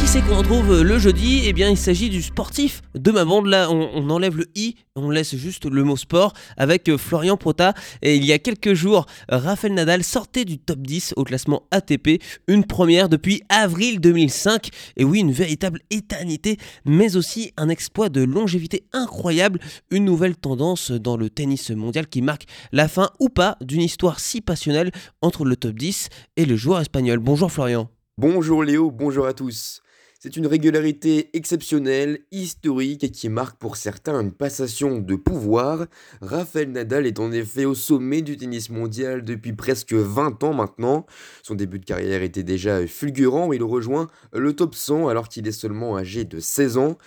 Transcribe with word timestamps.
Qui 0.00 0.08
c'est 0.08 0.22
qu'on 0.22 0.38
retrouve 0.38 0.80
le 0.80 0.98
jeudi? 0.98 1.42
Eh 1.44 1.52
bien, 1.52 1.68
il 1.68 1.76
s'agit 1.76 2.08
du 2.08 2.22
sportif 2.22 2.80
de 2.94 3.10
ma 3.10 3.26
bande. 3.26 3.44
Là, 3.44 3.70
on, 3.70 4.08
enlève 4.08 4.34
le 4.34 4.46
i, 4.54 4.76
on 4.96 5.10
laisse 5.10 5.36
juste 5.36 5.66
le 5.66 5.84
mot 5.84 5.98
sport 5.98 6.32
avec 6.56 6.88
euh, 6.88 6.96
Florian 6.96 7.36
Prota. 7.36 7.74
Et 8.00 8.16
il 8.16 8.24
y 8.24 8.32
a 8.32 8.38
quelques 8.38 8.72
jours, 8.72 9.04
Rafael 9.28 9.74
Nadal 9.74 10.02
sortait 10.02 10.46
du 10.46 10.58
top 10.58 10.78
10 10.80 11.12
au 11.18 11.24
classement 11.24 11.64
ATP, 11.70 12.22
une 12.48 12.64
première 12.64 13.10
depuis 13.10 13.42
avril 13.50 14.00
2005. 14.00 14.70
Et 14.96 15.04
oui, 15.04 15.20
une 15.20 15.32
véritable 15.32 15.80
éternité, 15.90 16.56
mais 16.86 17.16
aussi 17.16 17.52
un 17.58 17.68
exploit 17.68 18.08
de 18.08 18.22
longévité 18.22 18.84
incroyable, 18.94 19.60
une 19.90 20.06
nouvelle 20.06 20.34
tendance 20.34 20.92
dans 20.92 21.18
le 21.18 21.28
tennis 21.28 21.68
mondial 21.72 22.06
qui 22.06 22.22
marque 22.22 22.46
la 22.72 22.88
fin 22.88 23.10
ou 23.20 23.28
pas 23.28 23.58
d'une 23.60 23.82
histoire 23.82 24.18
si 24.18 24.40
passionnelle 24.40 24.92
entre 25.20 25.44
le 25.44 25.56
top 25.56 25.74
10 25.74 26.08
et 26.38 26.46
le 26.46 26.56
joueur 26.56 26.80
espagnol. 26.80 27.18
Bonjour 27.18 27.52
Florian. 27.52 27.90
Bonjour 28.16 28.64
Léo, 28.64 28.90
bonjour 28.90 29.26
à 29.26 29.34
tous. 29.34 29.82
C'est 30.22 30.36
une 30.36 30.46
régularité 30.46 31.30
exceptionnelle, 31.32 32.18
historique 32.30 33.04
et 33.04 33.10
qui 33.10 33.30
marque 33.30 33.56
pour 33.56 33.78
certains 33.78 34.20
une 34.20 34.32
passation 34.32 34.98
de 34.98 35.14
pouvoir. 35.16 35.86
Rafael 36.20 36.70
Nadal 36.72 37.06
est 37.06 37.18
en 37.18 37.32
effet 37.32 37.64
au 37.64 37.74
sommet 37.74 38.20
du 38.20 38.36
tennis 38.36 38.68
mondial 38.68 39.24
depuis 39.24 39.54
presque 39.54 39.94
20 39.94 40.44
ans 40.44 40.52
maintenant. 40.52 41.06
Son 41.42 41.54
début 41.54 41.78
de 41.78 41.86
carrière 41.86 42.22
était 42.22 42.42
déjà 42.42 42.86
fulgurant, 42.86 43.54
il 43.54 43.62
rejoint 43.62 44.08
le 44.34 44.52
top 44.52 44.74
100 44.74 45.08
alors 45.08 45.26
qu'il 45.26 45.48
est 45.48 45.52
seulement 45.52 45.96
âgé 45.96 46.26
de 46.26 46.38
16 46.38 46.76
ans. 46.76 46.98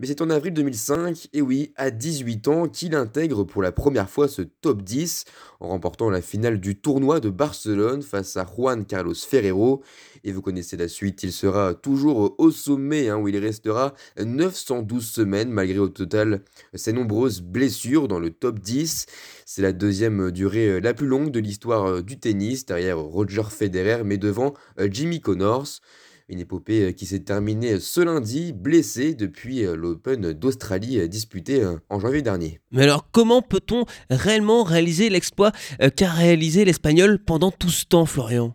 Mais 0.00 0.06
c'est 0.06 0.22
en 0.22 0.30
avril 0.30 0.54
2005, 0.54 1.28
et 1.34 1.42
oui, 1.42 1.74
à 1.76 1.90
18 1.90 2.48
ans, 2.48 2.68
qu'il 2.68 2.94
intègre 2.94 3.44
pour 3.44 3.60
la 3.60 3.70
première 3.70 4.08
fois 4.08 4.28
ce 4.28 4.40
top 4.40 4.80
10 4.80 5.26
en 5.60 5.68
remportant 5.68 6.08
la 6.08 6.22
finale 6.22 6.58
du 6.58 6.74
tournoi 6.74 7.20
de 7.20 7.28
Barcelone 7.28 8.00
face 8.00 8.38
à 8.38 8.46
Juan 8.46 8.86
Carlos 8.86 9.12
Ferrero. 9.14 9.82
Et 10.24 10.32
vous 10.32 10.40
connaissez 10.40 10.78
la 10.78 10.88
suite, 10.88 11.22
il 11.22 11.32
sera 11.32 11.74
toujours 11.74 12.34
au 12.38 12.50
sommet 12.50 13.10
hein, 13.10 13.18
où 13.18 13.28
il 13.28 13.36
restera 13.36 13.92
912 14.18 15.04
semaines 15.04 15.50
malgré 15.50 15.78
au 15.78 15.88
total 15.88 16.44
ses 16.72 16.94
nombreuses 16.94 17.42
blessures 17.42 18.08
dans 18.08 18.20
le 18.20 18.30
top 18.30 18.58
10. 18.58 19.04
C'est 19.44 19.60
la 19.60 19.74
deuxième 19.74 20.30
durée 20.30 20.80
la 20.80 20.94
plus 20.94 21.08
longue 21.08 21.30
de 21.30 21.40
l'histoire 21.40 22.02
du 22.02 22.18
tennis 22.18 22.64
derrière 22.64 22.98
Roger 22.98 23.42
Federer 23.50 24.02
mais 24.02 24.16
devant 24.16 24.54
Jimmy 24.78 25.20
Connors. 25.20 25.82
Une 26.30 26.38
épopée 26.38 26.84
euh, 26.84 26.92
qui 26.92 27.06
s'est 27.06 27.24
terminée 27.24 27.80
ce 27.80 28.00
lundi, 28.00 28.52
blessé 28.52 29.14
depuis 29.14 29.66
euh, 29.66 29.74
l'Open 29.74 30.32
d'Australie 30.32 31.00
euh, 31.00 31.08
disputé 31.08 31.66
en 31.88 31.98
janvier 31.98 32.22
dernier. 32.22 32.60
Mais 32.70 32.84
alors 32.84 33.10
comment 33.10 33.42
peut-on 33.42 33.84
réellement 34.10 34.62
réaliser 34.62 35.10
l'exploit 35.10 35.50
qu'a 35.96 36.10
réalisé 36.10 36.64
l'Espagnol 36.64 37.18
pendant 37.18 37.50
tout 37.50 37.68
ce 37.68 37.84
temps, 37.84 38.06
Florian? 38.06 38.54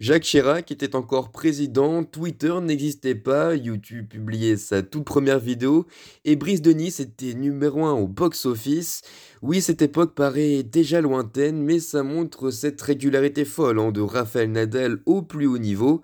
Jacques 0.00 0.22
Chirac 0.22 0.70
était 0.70 0.96
encore 0.96 1.30
président, 1.30 2.04
Twitter 2.04 2.54
n'existait 2.62 3.14
pas, 3.14 3.54
YouTube 3.54 4.08
publiait 4.08 4.56
sa 4.56 4.82
toute 4.82 5.04
première 5.04 5.38
vidéo 5.38 5.86
et 6.24 6.36
Brice 6.36 6.62
de 6.62 6.72
Nice 6.72 7.00
était 7.00 7.34
numéro 7.34 7.84
1 7.84 7.92
au 7.92 8.06
box-office. 8.06 9.02
Oui, 9.42 9.60
cette 9.60 9.82
époque 9.82 10.14
paraît 10.14 10.62
déjà 10.62 11.02
lointaine, 11.02 11.62
mais 11.62 11.80
ça 11.80 12.02
montre 12.02 12.50
cette 12.50 12.80
régularité 12.80 13.44
folle 13.44 13.78
hein, 13.78 13.92
de 13.92 14.00
Raphaël 14.00 14.50
Nadal 14.50 15.00
au 15.04 15.20
plus 15.20 15.46
haut 15.46 15.58
niveau. 15.58 16.00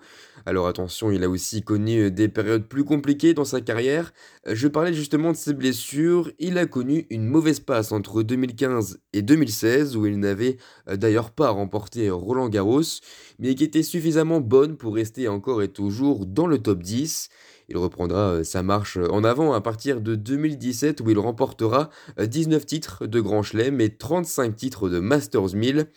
Alors 0.47 0.69
attention, 0.69 1.11
il 1.11 1.25
a 1.25 1.29
aussi 1.29 1.61
connu 1.61 2.09
des 2.09 2.29
périodes 2.29 2.69
plus 2.69 2.85
compliquées 2.85 3.33
dans 3.33 3.43
sa 3.43 3.59
carrière. 3.59 4.13
Je 4.49 4.69
parlais 4.69 4.93
justement 4.93 5.33
de 5.33 5.35
ses 5.35 5.53
blessures. 5.53 6.31
Il 6.39 6.57
a 6.57 6.65
connu 6.65 7.05
une 7.09 7.25
mauvaise 7.25 7.59
passe 7.59 7.91
entre 7.91 8.23
2015 8.23 9.01
et 9.11 9.21
2016 9.21 9.97
où 9.97 10.05
il 10.05 10.17
n'avait 10.17 10.55
euh, 10.87 10.95
d'ailleurs 10.95 11.31
pas 11.31 11.49
remporté 11.49 12.09
Roland 12.09 12.47
Garros, 12.47 13.01
mais 13.39 13.55
qui 13.55 13.65
était 13.65 13.83
suffisamment 13.83 14.39
bonne 14.39 14.77
pour 14.77 14.95
rester 14.95 15.27
encore 15.27 15.61
et 15.63 15.67
toujours 15.67 16.25
dans 16.25 16.47
le 16.47 16.59
top 16.59 16.81
10. 16.81 17.27
Il 17.69 17.77
reprendra 17.77 18.31
euh, 18.31 18.43
sa 18.45 18.63
marche 18.63 18.97
en 18.97 19.25
avant 19.25 19.53
à 19.53 19.59
partir 19.59 19.99
de 19.99 20.15
2017 20.15 21.01
où 21.01 21.09
il 21.09 21.19
remportera 21.19 21.89
19 22.17 22.61
euh, 22.61 22.65
titres 22.65 23.05
de 23.07 23.19
Grand 23.19 23.43
Chelem 23.43 23.81
et 23.81 23.89
35 23.89 24.55
titres 24.55 24.89
de 24.89 24.99
Masters 24.99 25.53
1000. 25.53 25.87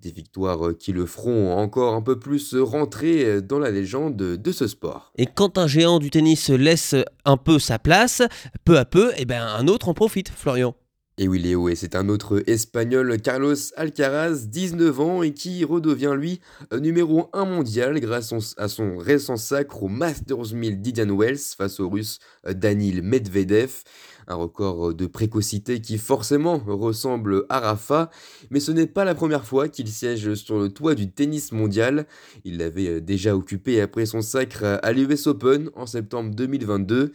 Des 0.00 0.10
victoires 0.10 0.66
euh, 0.66 0.72
qui 0.72 0.92
le 0.92 1.06
feront 1.06 1.56
encore 1.56 1.94
un 1.94 2.02
peu 2.02 2.18
plus 2.18 2.56
rentrer 2.56 3.40
dans 3.40 3.60
la 3.60 3.70
légende 3.70 4.16
de 4.16 4.52
ce 4.52 4.66
sport. 4.66 5.12
Et 5.16 5.26
quand 5.26 5.58
un 5.58 5.68
géant 5.68 6.00
du 6.00 6.10
tennis 6.10 6.50
laisse 6.50 6.96
un 7.24 7.36
peu 7.36 7.60
sa 7.60 7.78
place, 7.78 8.22
peu 8.64 8.78
à 8.78 8.84
peu, 8.84 9.12
eh 9.16 9.24
ben 9.24 9.42
un 9.42 9.68
autre 9.68 9.88
en 9.88 9.94
profite, 9.94 10.28
Florian. 10.28 10.74
Et 11.22 11.28
oui 11.28 11.38
Léo, 11.38 11.68
et 11.68 11.76
c'est 11.76 11.94
un 11.94 12.08
autre 12.08 12.42
espagnol, 12.48 13.16
Carlos 13.20 13.54
Alcaraz, 13.76 14.48
19 14.48 14.98
ans, 14.98 15.22
et 15.22 15.32
qui 15.32 15.64
redevient 15.64 16.14
lui 16.16 16.40
numéro 16.76 17.30
1 17.32 17.44
mondial 17.44 18.00
grâce 18.00 18.34
à 18.56 18.66
son 18.66 18.96
récent 18.96 19.36
sacre 19.36 19.84
au 19.84 19.88
Masters 19.88 20.52
1000 20.52 20.80
d'Idian 20.80 21.16
Wells 21.16 21.38
face 21.56 21.78
au 21.78 21.88
russe 21.88 22.18
Danil 22.44 23.02
Medvedev. 23.02 23.84
Un 24.26 24.34
record 24.34 24.94
de 24.94 25.06
précocité 25.06 25.80
qui 25.80 25.96
forcément 25.96 26.58
ressemble 26.58 27.44
à 27.48 27.60
Rafa, 27.60 28.10
mais 28.50 28.58
ce 28.58 28.72
n'est 28.72 28.88
pas 28.88 29.04
la 29.04 29.14
première 29.14 29.46
fois 29.46 29.68
qu'il 29.68 29.86
siège 29.86 30.34
sur 30.34 30.58
le 30.58 30.70
toit 30.70 30.96
du 30.96 31.08
tennis 31.08 31.52
mondial. 31.52 32.06
Il 32.44 32.58
l'avait 32.58 33.00
déjà 33.00 33.36
occupé 33.36 33.80
après 33.80 34.06
son 34.06 34.22
sacre 34.22 34.80
à 34.82 34.92
l'US 34.92 35.28
Open 35.28 35.70
en 35.76 35.86
septembre 35.86 36.34
2022. 36.34 37.12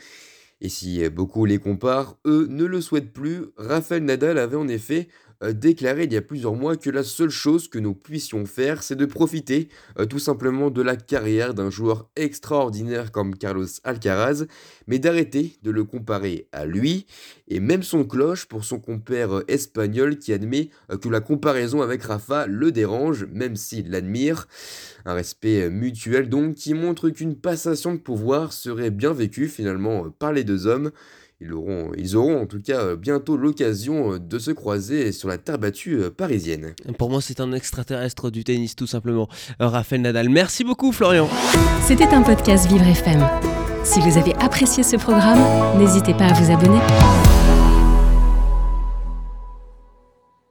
Et 0.59 0.69
si 0.69 1.07
beaucoup 1.09 1.45
les 1.45 1.59
comparent, 1.59 2.17
eux 2.25 2.47
ne 2.49 2.65
le 2.65 2.81
souhaitent 2.81 3.13
plus. 3.13 3.45
Rafael 3.57 4.03
Nadal 4.03 4.37
avait 4.37 4.55
en 4.55 4.67
effet 4.67 5.07
déclaré 5.41 6.03
il 6.05 6.13
y 6.13 6.17
a 6.17 6.21
plusieurs 6.21 6.55
mois 6.55 6.75
que 6.75 6.89
la 6.89 7.03
seule 7.03 7.29
chose 7.29 7.67
que 7.67 7.79
nous 7.79 7.93
puissions 7.93 8.45
faire, 8.45 8.83
c'est 8.83 8.95
de 8.95 9.05
profiter 9.05 9.69
euh, 9.99 10.05
tout 10.05 10.19
simplement 10.19 10.69
de 10.69 10.81
la 10.81 10.95
carrière 10.95 11.53
d'un 11.53 11.69
joueur 11.69 12.09
extraordinaire 12.15 13.11
comme 13.11 13.35
Carlos 13.35 13.67
Alcaraz, 13.83 14.45
mais 14.87 14.99
d'arrêter 14.99 15.57
de 15.63 15.71
le 15.71 15.83
comparer 15.83 16.47
à 16.51 16.65
lui, 16.65 17.05
et 17.47 17.59
même 17.59 17.83
son 17.83 18.03
cloche 18.03 18.45
pour 18.45 18.63
son 18.63 18.79
compère 18.79 19.37
euh, 19.37 19.43
espagnol 19.47 20.17
qui 20.17 20.33
admet 20.33 20.69
que 21.01 21.09
la 21.09 21.21
comparaison 21.21 21.81
avec 21.81 22.03
Rafa 22.03 22.47
le 22.47 22.71
dérange, 22.71 23.25
même 23.31 23.55
s'il 23.55 23.91
l'admire. 23.91 24.47
Un 25.05 25.13
respect 25.13 25.69
mutuel 25.69 26.29
donc 26.29 26.55
qui 26.55 26.73
montre 26.73 27.09
qu'une 27.09 27.35
passation 27.35 27.93
de 27.93 27.99
pouvoir 27.99 28.53
serait 28.53 28.91
bien 28.91 29.13
vécue 29.13 29.47
finalement 29.47 30.09
par 30.09 30.33
les 30.33 30.43
deux 30.43 30.67
hommes. 30.67 30.91
Ils 31.39 31.53
auront, 31.53 31.91
ils 31.95 32.15
auront 32.15 32.41
en 32.41 32.45
tout 32.47 32.59
cas 32.59 32.79
euh, 32.79 32.95
bientôt 32.95 33.37
l'occasion 33.37 34.13
euh, 34.13 34.19
de 34.19 34.39
se 34.39 34.49
croiser 34.49 35.11
sur 35.11 35.29
la 35.29 35.37
terre 35.37 35.59
battue 35.59 35.99
euh, 35.99 36.09
parisienne. 36.09 36.73
Pour 36.97 37.11
moi, 37.11 37.21
c'est 37.21 37.39
un 37.39 37.51
extraterrestre 37.53 38.31
du 38.31 38.43
tennis, 38.43 38.75
tout 38.75 38.87
simplement. 38.87 39.29
Raphaël 39.59 40.01
Nadal. 40.01 40.29
Merci 40.29 40.63
beaucoup, 40.63 40.91
Florian. 40.91 41.29
C'était 41.83 42.07
un 42.07 42.23
podcast 42.23 42.67
Vivre 42.67 42.87
FM. 42.87 43.23
Si 43.83 43.99
vous 43.99 44.17
avez 44.17 44.33
apprécié 44.37 44.81
ce 44.81 44.95
programme, 44.95 45.77
n'hésitez 45.77 46.15
pas 46.15 46.25
à 46.25 46.33
vous 46.33 46.51
abonner. 46.51 46.79